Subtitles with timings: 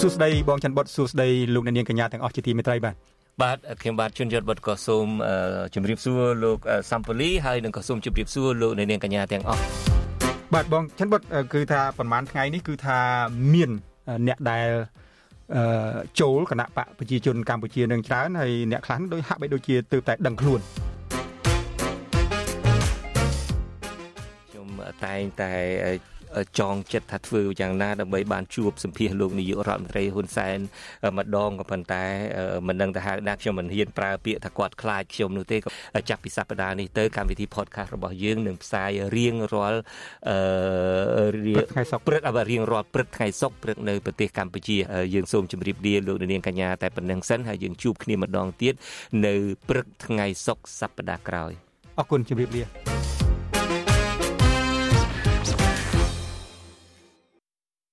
[0.00, 2.94] សួស្តីបងច័ន្ទបុតសួស្តីលោកអ្នកនាងកញ្ញាទាំងអស់ជាទីមេត្រីបាទ
[3.42, 5.06] បាទខ្ញុំបាទជួនយត់បុតក៏សូម
[5.74, 6.58] ជម្រាបសួរលោក
[6.90, 9.62] សំពូលីហើយនឹងក៏សូមជម្រាបសួរលោកអ្នកនាងកញ្ញាទាំងអស់
[10.54, 11.22] បាទបងច័ន្ទបុត
[11.54, 12.98] គឺថាប្រហែលថ្ងៃនេះគឺថា
[13.52, 13.70] មាន
[14.28, 14.68] អ្នកដែល
[15.56, 20.60] អឺចូលគណៈបកប្រជាជនកម្ពុជានឹងច្រើនហើយអ្នកខ្លះដូចហាក់បីដូចជាទើបតែដឹងខ្លួន
[24.48, 24.68] ខ្ញុំ
[25.04, 25.52] តែងតែ
[26.58, 30.58] ចងចិត្តថាធ្វើយ៉ាងណាដើម្បីបានជួបសម្ភាសលោកនាយករដ្ឋមន្ត្រីហ៊ុនសែន
[31.18, 32.04] ម្ដងក៏ប៉ុន្តែ
[32.68, 35.56] មិនដឹងទៅហៅណាខ្ញុំមិនហ៊ានប្រើពាក្យថាគាត់ខ្លាចខ្ញុំនោះទេ
[36.10, 39.80] ចាប់ពីសប្តាហ៍នេះទៅកម្មវិធី podcast របស់យើងនឹងផ្សាយរៀងរាល់
[40.28, 42.20] អឺថ្ងៃសុក្រព្រឹក
[42.50, 44.76] រៀងរាល់ព្រឹកថ្ងៃសុក្រព្រឹកនៅប្រទេសកម្ពុជា
[45.14, 48.74] យើងសូមជម្រាបលាលោកនាងកញ្ញាតែប៉ុណ្្នឹងសិនហើយយើងជួបគ្នាម្ដងទៀត
[49.26, 49.34] នៅ
[49.68, 51.52] ព្រឹកថ្ងៃសុក្រសប្តាហ៍ក្រោយ
[51.98, 53.13] អរគុណជម្រាបលា